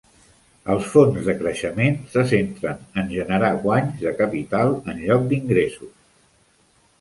Els 0.75 0.85
fons 0.93 1.27
de 1.27 1.35
creixement 1.41 1.99
se 2.13 2.23
centren 2.31 2.79
en 3.03 3.11
generar 3.17 3.51
guanys 3.67 4.01
de 4.07 4.15
capital 4.23 4.75
en 4.95 5.05
lloc 5.05 5.29
d'ingressos. 5.35 5.93